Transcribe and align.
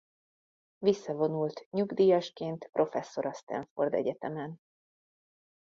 Visszavonult 0.77 1.67
nyugdíjasként 1.69 2.69
professzor 2.71 3.25
a 3.25 3.33
Stanford 3.33 3.93
Egyetemen. 3.93 4.59